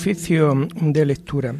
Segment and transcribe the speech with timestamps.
[0.00, 1.54] Oficio de lectura.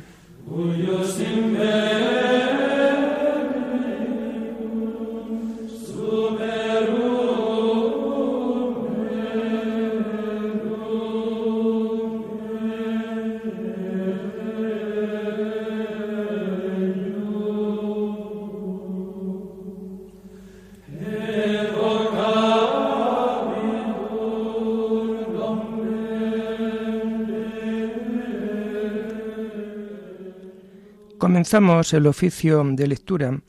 [31.41, 33.41] Comenzamos el oficio de lectura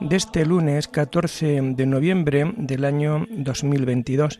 [0.00, 4.38] de este lunes 14 de noviembre del año 2022,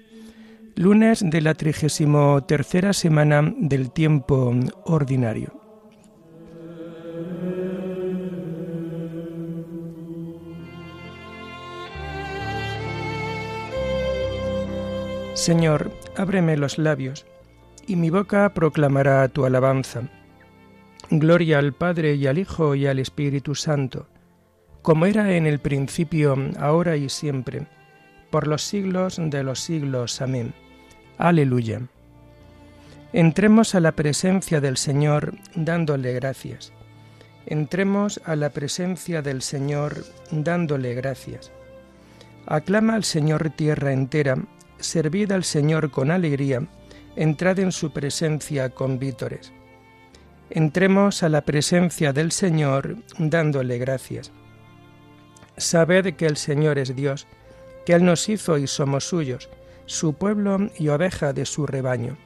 [0.77, 4.55] lunes de la 33 semana del tiempo
[4.85, 5.61] ordinario.
[15.35, 17.27] Señor, ábreme los labios,
[17.89, 20.09] y mi boca proclamará tu alabanza.
[21.11, 24.07] Gloria al Padre y al Hijo y al Espíritu Santo,
[24.83, 27.67] como era en el principio, ahora y siempre,
[28.31, 30.21] por los siglos de los siglos.
[30.23, 30.55] Amén.
[31.19, 31.83] Aleluya.
[33.13, 36.73] Entremos a la presencia del Señor dándole gracias.
[37.47, 41.53] Entremos a la presencia del Señor dándole gracias.
[42.47, 44.37] Aclama al Señor tierra entera,
[44.79, 46.67] servid al Señor con alegría,
[47.15, 49.53] entrad en su presencia con vítores.
[50.51, 54.31] Entremos a la presencia del Señor dándole gracias.
[55.57, 57.27] Sabed que el Señor es Dios,
[57.87, 59.49] que Él nos hizo y somos suyos,
[59.87, 62.17] su pueblo y oveja de su rebaño.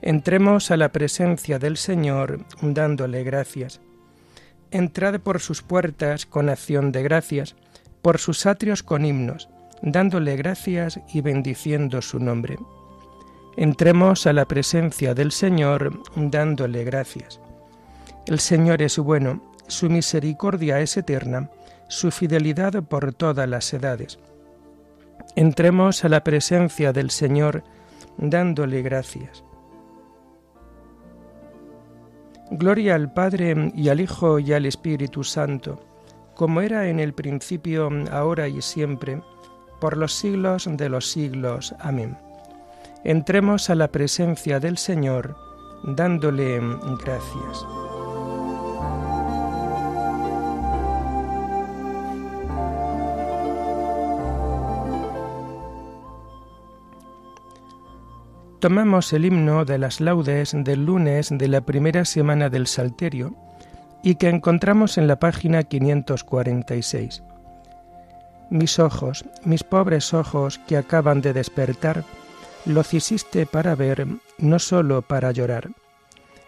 [0.00, 3.80] Entremos a la presencia del Señor dándole gracias.
[4.70, 7.56] Entrad por sus puertas con acción de gracias,
[8.02, 9.48] por sus atrios con himnos,
[9.82, 12.58] dándole gracias y bendiciendo su nombre.
[13.60, 17.40] Entremos a la presencia del Señor dándole gracias.
[18.28, 21.50] El Señor es bueno, su misericordia es eterna,
[21.88, 24.20] su fidelidad por todas las edades.
[25.34, 27.64] Entremos a la presencia del Señor
[28.16, 29.42] dándole gracias.
[32.52, 35.80] Gloria al Padre y al Hijo y al Espíritu Santo,
[36.36, 39.20] como era en el principio, ahora y siempre,
[39.80, 41.74] por los siglos de los siglos.
[41.80, 42.27] Amén
[43.08, 45.34] entremos a la presencia del Señor
[45.82, 46.60] dándole
[47.02, 47.66] gracias.
[58.60, 63.34] Tomamos el himno de las laudes del lunes de la primera semana del Salterio
[64.02, 67.22] y que encontramos en la página 546.
[68.50, 72.04] Mis ojos, mis pobres ojos que acaban de despertar,
[72.68, 74.06] lo hiciste para ver,
[74.36, 75.70] no sólo para llorar.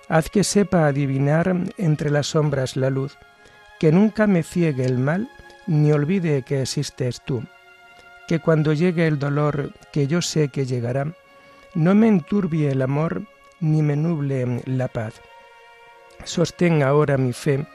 [0.08, 3.16] Haz que sepa adivinar entre las sombras la luz,
[3.78, 5.30] que nunca me ciegue el mal,
[5.66, 7.42] ni olvide que existes tú.
[8.28, 11.14] Que cuando llegue el dolor, que yo sé que llegará,
[11.74, 13.22] no me enturbie el amor,
[13.60, 15.14] ni me nuble la paz.
[16.24, 17.66] Sostén ahora mi fe,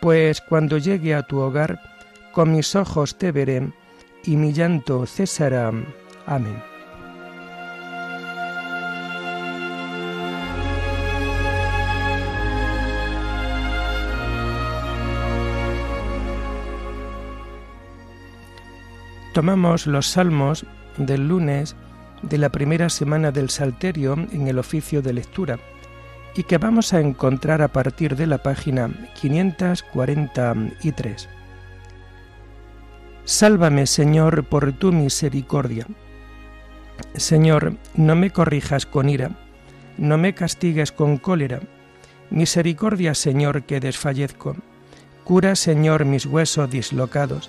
[0.00, 1.78] pues cuando llegue a tu hogar,
[2.32, 3.70] con mis ojos te veré,
[4.24, 5.72] y mi llanto cesará.
[6.26, 6.71] Amén.
[19.32, 20.66] Tomamos los salmos
[20.98, 21.74] del lunes
[22.20, 25.58] de la primera semana del Salterio en el oficio de lectura
[26.36, 31.30] y que vamos a encontrar a partir de la página 543.
[33.24, 35.86] Sálvame, Señor, por tu misericordia.
[37.14, 39.30] Señor, no me corrijas con ira,
[39.96, 41.60] no me castigues con cólera.
[42.28, 44.56] Misericordia, Señor, que desfallezco.
[45.24, 47.48] Cura, Señor, mis huesos dislocados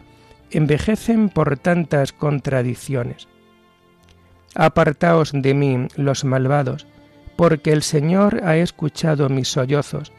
[0.51, 3.27] envejecen por tantas contradicciones.
[4.55, 6.87] Apartaos de mí, los malvados,
[7.35, 10.11] porque el Señor ha escuchado mis sollozos,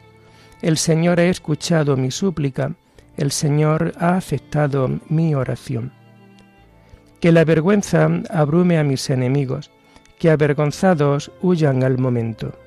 [0.61, 2.73] el Señor ha escuchado mi súplica,
[3.17, 5.91] el Señor ha aceptado mi oración.
[7.19, 9.71] Que la vergüenza abrume a mis enemigos,
[10.19, 12.57] que avergonzados huyan al momento.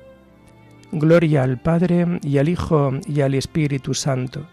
[0.91, 4.47] Gloria al Padre y al Hijo y al Espíritu Santo,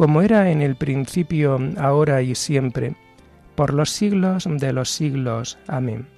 [0.00, 2.94] como era en el principio, ahora y siempre,
[3.54, 5.58] por los siglos de los siglos.
[5.66, 6.08] Amén.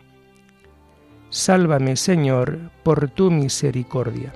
[1.31, 4.32] Sálvame, Señor, por tu misericordia.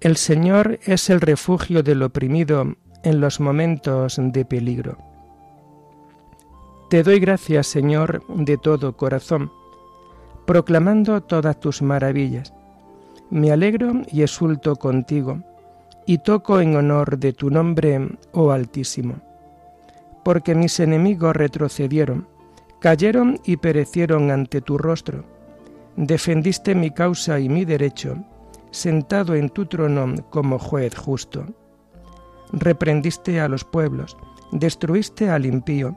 [0.00, 5.13] El Señor es el refugio del oprimido en los momentos de peligro.
[6.94, 9.50] Te doy gracias, Señor, de todo corazón,
[10.46, 12.54] proclamando todas tus maravillas.
[13.30, 15.40] Me alegro y exulto contigo,
[16.06, 19.16] y toco en honor de tu nombre, oh Altísimo.
[20.24, 22.28] Porque mis enemigos retrocedieron,
[22.78, 25.24] cayeron y perecieron ante tu rostro.
[25.96, 28.18] Defendiste mi causa y mi derecho,
[28.70, 31.44] sentado en tu trono como juez justo
[32.52, 34.16] reprendiste a los pueblos,
[34.52, 35.96] destruiste al impío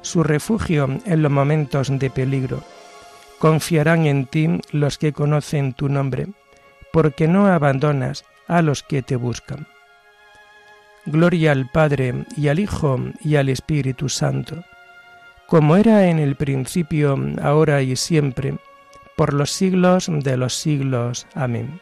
[0.00, 2.62] su refugio en los momentos de peligro.
[3.38, 6.28] Confiarán en ti los que conocen tu nombre,
[6.92, 9.66] porque no abandonas a los que te buscan.
[11.04, 14.64] Gloria al Padre y al Hijo y al Espíritu Santo,
[15.46, 18.56] como era en el principio, ahora y siempre,
[19.16, 21.26] por los siglos de los siglos.
[21.34, 21.80] Amén.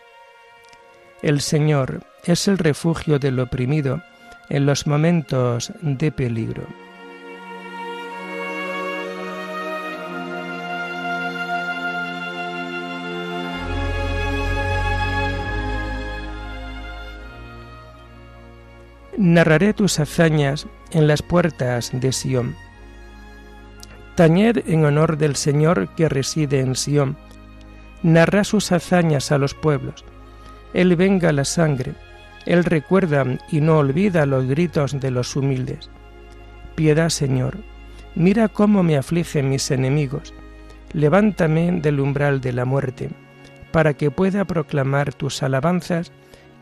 [1.22, 4.02] El Señor es el refugio del oprimido,
[4.50, 6.66] en los momentos de peligro.
[19.24, 22.54] Narraré tus hazañas en las puertas de Sión.
[24.14, 27.16] Tañed en honor del Señor que reside en Sión.
[28.02, 30.04] Narra sus hazañas a los pueblos.
[30.72, 31.94] Él venga la sangre
[32.46, 35.90] él recuerda y no olvida los gritos de los humildes.
[36.74, 37.58] Piedad, Señor,
[38.14, 40.34] mira cómo me afligen mis enemigos.
[40.92, 43.10] Levántame del umbral de la muerte,
[43.72, 46.12] para que pueda proclamar tus alabanzas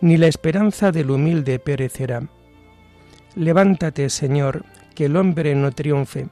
[0.00, 2.28] ni la esperanza del humilde perecerá.
[3.36, 4.64] Levántate, Señor,
[4.94, 6.28] que el hombre no triunfe,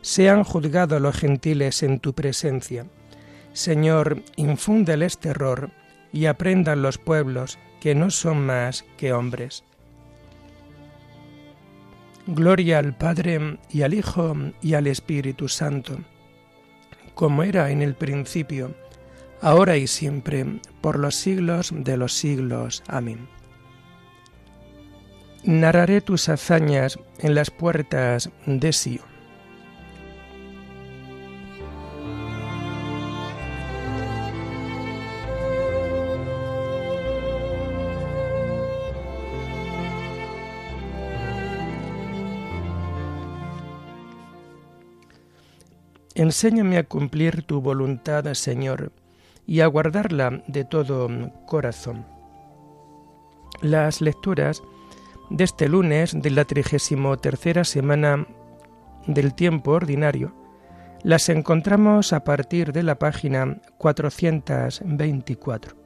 [0.00, 2.86] sean juzgados los gentiles en tu presencia.
[3.52, 5.70] Señor, infúndeles terror,
[6.12, 9.64] y aprendan los pueblos que no son más que hombres.
[12.26, 15.98] Gloria al Padre y al Hijo y al Espíritu Santo,
[17.14, 18.74] como era en el principio,
[19.42, 22.82] ahora y siempre, por los siglos de los siglos.
[22.86, 23.28] Amén.
[25.44, 29.10] Narraré tus hazañas en las puertas de Sion.
[46.20, 48.92] Enséñame a cumplir tu voluntad, Señor,
[49.50, 51.08] y a guardarla de todo
[51.44, 52.06] corazón.
[53.62, 54.62] Las lecturas
[55.28, 58.28] de este lunes de la trigésimo tercera semana
[59.08, 60.32] del tiempo ordinario
[61.02, 65.76] las encontramos a partir de la página 424.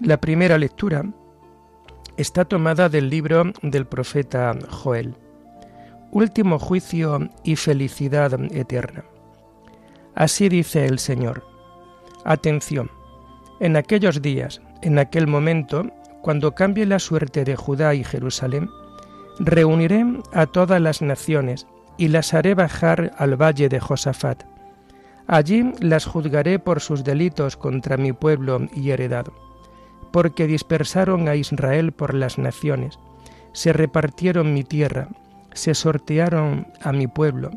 [0.00, 1.04] La primera lectura
[2.16, 5.14] está tomada del libro del profeta Joel
[6.10, 9.04] último juicio y felicidad eterna.
[10.14, 11.49] Así dice el Señor.
[12.24, 12.90] Atención,
[13.60, 15.90] en aquellos días, en aquel momento,
[16.22, 18.68] cuando cambie la suerte de Judá y Jerusalén,
[19.38, 24.44] reuniré a todas las naciones y las haré bajar al valle de Josafat.
[25.26, 29.32] Allí las juzgaré por sus delitos contra mi pueblo y heredado,
[30.12, 32.98] porque dispersaron a Israel por las naciones,
[33.52, 35.08] se repartieron mi tierra,
[35.52, 37.50] se sortearon a mi pueblo,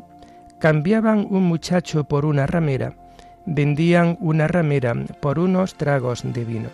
[0.58, 2.96] cambiaban un muchacho por una ramera,
[3.46, 6.70] vendían una ramera por unos tragos de vino.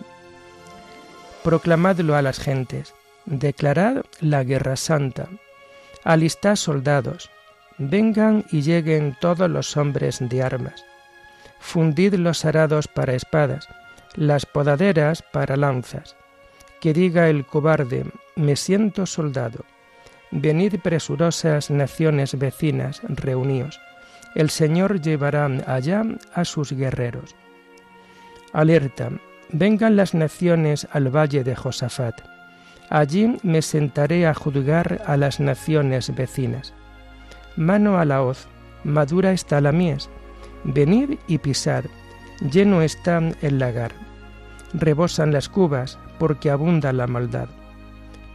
[1.43, 2.93] Proclamadlo a las gentes,
[3.25, 5.27] declarad la guerra santa,
[6.03, 7.29] alistad soldados,
[7.77, 10.85] vengan y lleguen todos los hombres de armas,
[11.59, 13.67] fundid los arados para espadas,
[14.15, 16.15] las podaderas para lanzas,
[16.79, 19.65] que diga el cobarde, me siento soldado,
[20.31, 23.79] venid presurosas naciones vecinas, reuníos,
[24.35, 27.35] el Señor llevará allá a sus guerreros.
[28.53, 29.09] Alerta,
[29.51, 32.21] vengan las naciones al valle de Josafat,
[32.89, 36.73] allí me sentaré a juzgar a las naciones vecinas.
[37.55, 38.47] Mano a la hoz,
[38.83, 40.09] madura está la mies,
[40.63, 41.85] venid y pisad,
[42.51, 43.91] lleno está el lagar.
[44.73, 47.49] Rebosan las cubas, porque abunda la maldad.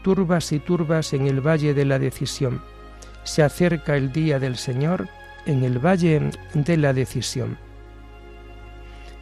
[0.03, 2.61] Turbas y turbas en el valle de la decisión.
[3.25, 5.09] Se acerca el día del Señor
[5.47, 7.59] en el valle de la decisión.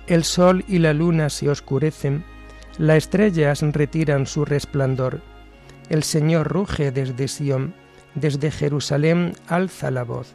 [0.07, 2.25] El sol y la luna se oscurecen,
[2.76, 5.23] las estrellas retiran su resplandor.
[5.88, 7.75] El Señor ruge desde Sión,
[8.14, 10.33] desde Jerusalén alza la voz.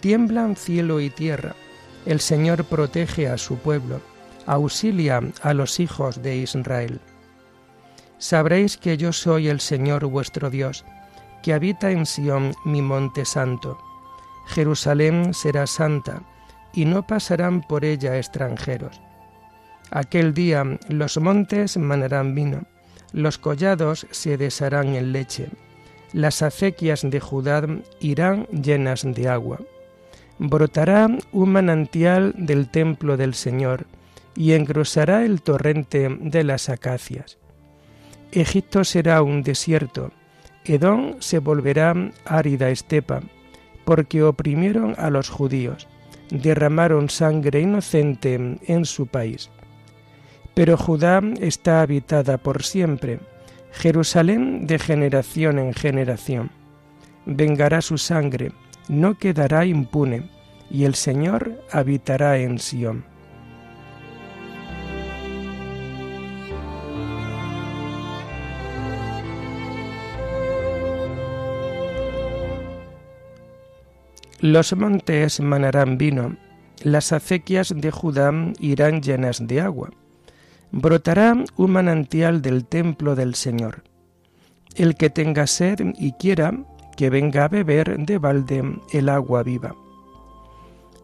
[0.00, 1.54] Tiemblan cielo y tierra,
[2.04, 4.00] el Señor protege a su pueblo,
[4.46, 7.00] auxilia a los hijos de Israel.
[8.18, 10.84] Sabréis que yo soy el Señor vuestro Dios,
[11.42, 13.78] que habita en Sión mi monte santo.
[14.46, 16.22] Jerusalén será santa,
[16.72, 19.00] y no pasarán por ella extranjeros.
[19.90, 22.64] Aquel día los montes manarán vino,
[23.12, 25.48] los collados se desharán en leche,
[26.12, 27.66] las acequias de Judá
[28.00, 29.58] irán llenas de agua
[30.38, 33.86] brotará un manantial del templo del Señor
[34.34, 37.38] y engrosará el torrente de las acacias.
[38.32, 40.10] Egipto será un desierto,
[40.64, 41.94] Edom se volverá
[42.24, 43.20] árida estepa,
[43.84, 45.88] porque oprimieron a los judíos,
[46.30, 49.50] derramaron sangre inocente en su país.
[50.54, 53.20] Pero Judá está habitada por siempre,
[53.72, 56.50] Jerusalén de generación en generación.
[57.24, 58.52] Vengará su sangre,
[58.88, 60.28] no quedará impune,
[60.70, 63.11] y el Señor habitará en Sión.
[74.42, 76.36] Los montes manarán vino,
[76.82, 79.90] las acequias de Judá irán llenas de agua.
[80.72, 83.84] Brotará un manantial del templo del Señor.
[84.74, 86.58] El que tenga sed y quiera,
[86.96, 89.76] que venga a beber de balde el agua viva.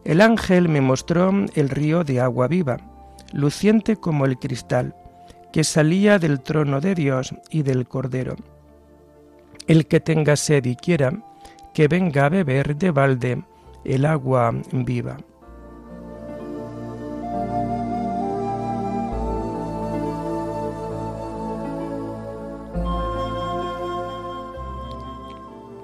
[0.03, 2.75] El ángel me mostró el río de agua viva,
[3.31, 4.95] luciente como el cristal,
[5.53, 8.35] que salía del trono de Dios y del Cordero.
[9.65, 11.23] El que tenga sed y quiera,
[11.79, 13.41] que venga a beber de balde
[13.85, 15.15] el agua viva.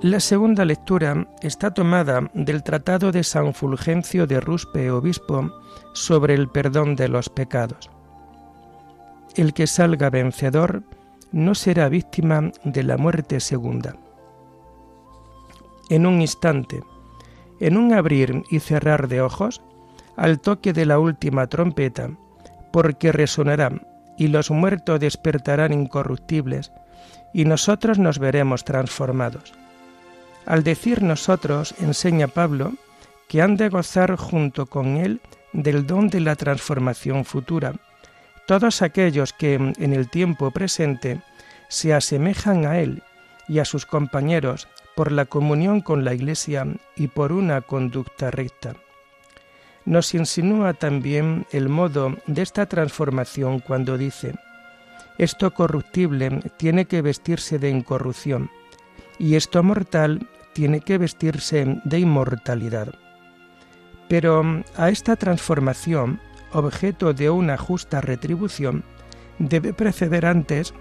[0.02, 5.50] La segunda lectura está tomada del Tratado de San Fulgencio de Ruspe, obispo,
[5.94, 7.90] sobre el perdón de los pecados.
[9.38, 10.84] El que salga vencedor
[11.32, 13.96] no será víctima de la muerte segunda.
[15.89, 16.84] En un instante,
[17.60, 19.62] en un abrir y cerrar de ojos,
[20.15, 22.10] al toque de la última trompeta,
[22.72, 23.72] porque resonará
[24.18, 26.72] y los muertos despertarán incorruptibles,
[27.34, 29.54] y nosotros nos veremos transformados.
[30.46, 32.74] Al decir nosotros, enseña Pablo,
[33.27, 35.20] que han de gozar junto con él
[35.51, 37.74] del don de la transformación futura,
[38.48, 41.22] todos aquellos que en el tiempo presente
[41.68, 43.04] se asemejan a él
[43.48, 48.75] y a sus compañeros por la comunión con la Iglesia y por una conducta recta.
[49.86, 54.34] Nos insinúa también el modo de esta transformación cuando dice,
[55.18, 58.50] esto corruptible tiene que vestirse de incorrupción,
[59.20, 62.94] y esto mortal tiene que vestirse de inmortalidad.
[64.08, 66.20] Pero a esta transformación,
[66.52, 68.84] objeto de una justa retribución,
[69.40, 70.74] debe preceder antes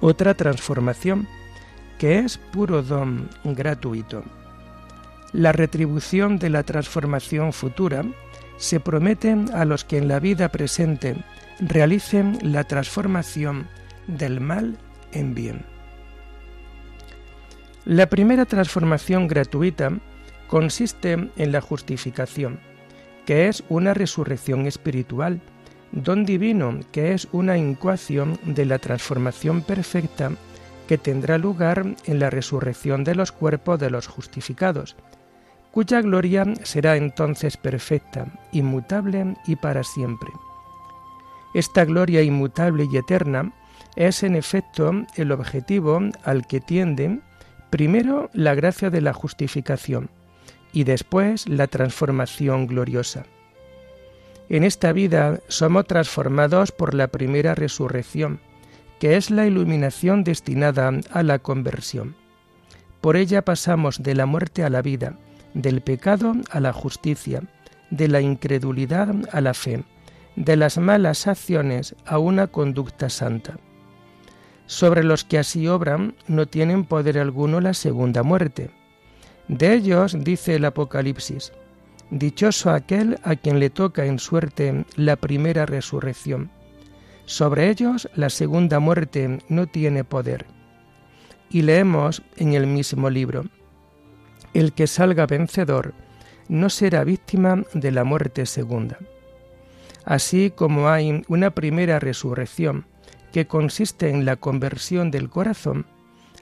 [0.00, 1.28] otra transformación,
[1.98, 4.24] que es puro don gratuito.
[5.32, 8.04] La retribución de la transformación futura
[8.56, 11.16] se promete a los que en la vida presente
[11.60, 13.66] realicen la transformación
[14.06, 14.78] del mal
[15.12, 15.64] en bien.
[17.84, 19.92] La primera transformación gratuita
[20.46, 22.60] consiste en la justificación,
[23.26, 25.40] que es una resurrección espiritual,
[25.92, 30.32] don divino, que es una incuación de la transformación perfecta
[30.86, 34.96] que tendrá lugar en la resurrección de los cuerpos de los justificados,
[35.70, 40.30] cuya gloria será entonces perfecta, inmutable y para siempre.
[41.54, 43.52] Esta gloria inmutable y eterna
[43.96, 47.20] es en efecto el objetivo al que tiende
[47.70, 50.10] primero la gracia de la justificación
[50.72, 53.24] y después la transformación gloriosa.
[54.48, 58.40] En esta vida somos transformados por la primera resurrección,
[59.04, 62.16] que es la iluminación destinada a la conversión.
[63.02, 65.18] Por ella pasamos de la muerte a la vida,
[65.52, 67.42] del pecado a la justicia,
[67.90, 69.84] de la incredulidad a la fe,
[70.36, 73.58] de las malas acciones a una conducta santa.
[74.64, 78.70] Sobre los que así obran no tienen poder alguno la segunda muerte.
[79.48, 81.52] De ellos dice el Apocalipsis,
[82.08, 86.53] Dichoso aquel a quien le toca en suerte la primera resurrección.
[87.26, 90.46] Sobre ellos la segunda muerte no tiene poder.
[91.50, 93.44] Y leemos en el mismo libro,
[94.52, 95.94] el que salga vencedor
[96.48, 98.98] no será víctima de la muerte segunda.
[100.04, 102.86] Así como hay una primera resurrección
[103.32, 105.86] que consiste en la conversión del corazón,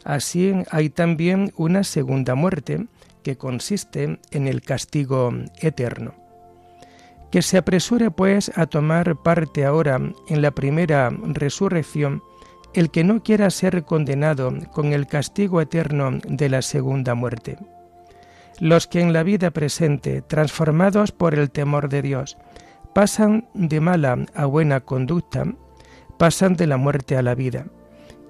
[0.05, 2.87] así hay también una segunda muerte
[3.23, 6.22] que consiste en el castigo eterno.
[7.33, 9.99] Que se apresure pues a tomar parte ahora
[10.29, 12.23] en la primera resurrección
[12.75, 17.59] el que no quiera ser condenado con el castigo eterno de la segunda muerte
[18.63, 22.39] los que en la vida presente, transformados por el temor de Dios,
[22.95, 25.45] pasan de mala a buena conducta,
[26.17, 27.67] pasan de la muerte a la vida,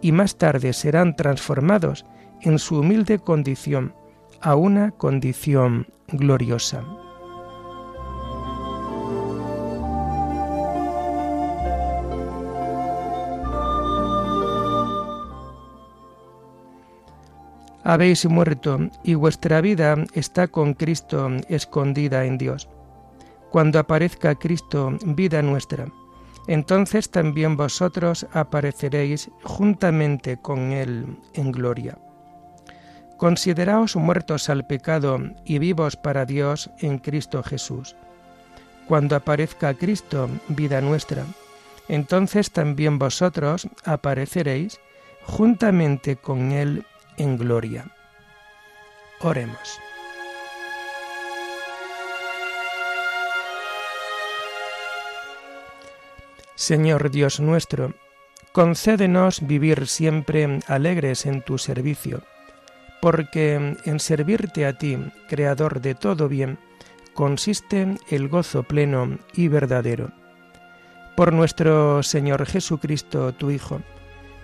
[0.00, 2.06] y más tarde serán transformados
[2.40, 3.94] en su humilde condición
[4.40, 6.82] a una condición gloriosa.
[17.84, 22.68] Habéis muerto y vuestra vida está con Cristo escondida en Dios.
[23.50, 25.86] Cuando aparezca Cristo, vida nuestra,
[26.46, 31.98] entonces también vosotros apareceréis juntamente con Él en gloria.
[33.16, 37.96] Consideraos muertos al pecado y vivos para Dios en Cristo Jesús.
[38.86, 41.24] Cuando aparezca Cristo, vida nuestra,
[41.88, 44.80] entonces también vosotros apareceréis
[45.24, 46.84] juntamente con Él
[47.16, 47.86] en gloria.
[49.20, 49.78] Oremos.
[56.54, 57.94] Señor Dios nuestro,
[58.52, 62.22] concédenos vivir siempre alegres en tu servicio,
[63.00, 64.96] porque en servirte a ti,
[65.28, 66.58] Creador de todo bien,
[67.14, 70.12] consiste el gozo pleno y verdadero.
[71.16, 73.80] Por nuestro Señor Jesucristo, tu Hijo,